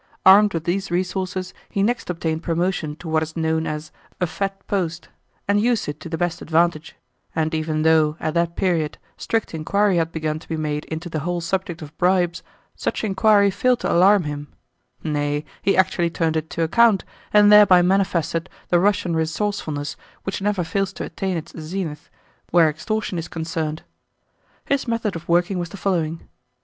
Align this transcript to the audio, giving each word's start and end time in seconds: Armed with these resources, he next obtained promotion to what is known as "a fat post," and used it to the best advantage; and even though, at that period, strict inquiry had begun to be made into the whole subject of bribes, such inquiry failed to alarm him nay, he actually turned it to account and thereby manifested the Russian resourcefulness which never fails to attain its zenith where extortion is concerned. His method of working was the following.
Armed 0.25 0.55
with 0.55 0.63
these 0.63 0.89
resources, 0.89 1.53
he 1.69 1.83
next 1.83 2.09
obtained 2.09 2.41
promotion 2.41 2.95
to 2.95 3.07
what 3.07 3.21
is 3.21 3.37
known 3.37 3.67
as 3.67 3.91
"a 4.19 4.25
fat 4.25 4.65
post," 4.65 5.09
and 5.47 5.61
used 5.61 5.87
it 5.87 5.99
to 5.99 6.09
the 6.09 6.17
best 6.17 6.41
advantage; 6.41 6.95
and 7.35 7.53
even 7.53 7.83
though, 7.83 8.17
at 8.19 8.33
that 8.33 8.55
period, 8.55 8.97
strict 9.15 9.53
inquiry 9.53 9.97
had 9.97 10.11
begun 10.11 10.39
to 10.39 10.47
be 10.49 10.57
made 10.57 10.85
into 10.85 11.07
the 11.07 11.19
whole 11.19 11.39
subject 11.39 11.83
of 11.83 11.95
bribes, 11.99 12.41
such 12.75 13.03
inquiry 13.03 13.51
failed 13.51 13.79
to 13.81 13.93
alarm 13.93 14.23
him 14.23 14.47
nay, 15.03 15.45
he 15.61 15.77
actually 15.77 16.09
turned 16.09 16.35
it 16.35 16.49
to 16.49 16.63
account 16.63 17.05
and 17.31 17.51
thereby 17.51 17.83
manifested 17.83 18.49
the 18.69 18.79
Russian 18.79 19.15
resourcefulness 19.15 19.95
which 20.23 20.41
never 20.41 20.63
fails 20.63 20.91
to 20.93 21.03
attain 21.03 21.37
its 21.37 21.51
zenith 21.59 22.09
where 22.49 22.71
extortion 22.71 23.19
is 23.19 23.27
concerned. 23.27 23.83
His 24.65 24.87
method 24.87 25.15
of 25.15 25.29
working 25.29 25.59
was 25.59 25.69
the 25.69 25.77
following. 25.77 26.21